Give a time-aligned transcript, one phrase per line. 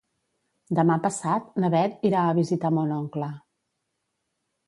[0.79, 3.27] Demà passat na Beth irà a visitar mon oncle.